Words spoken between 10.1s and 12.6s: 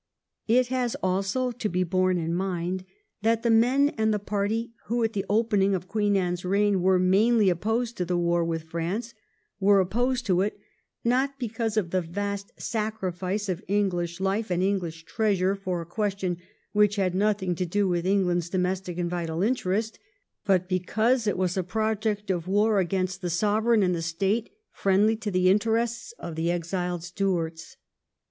to it, not because of the vast